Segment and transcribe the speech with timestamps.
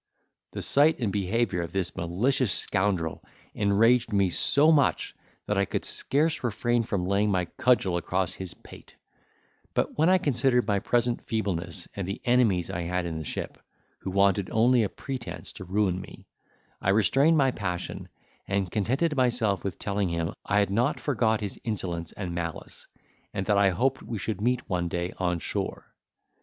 [0.53, 5.13] The sight and behaviour of this malicious scoundrel enraged me so much
[5.45, 8.95] that I could scarce refrain from laying my cudgel across his pate;
[9.75, 13.59] but when I considered my present feebleness, and the enemies I had in the ship,
[13.99, 16.25] who wanted only a pretence to ruin me,
[16.81, 18.09] I restrained my passion,
[18.47, 22.87] and contented myself with telling him, I had not forgot his insolence and malice,
[23.35, 25.93] and that I hoped we should meet one day on shore.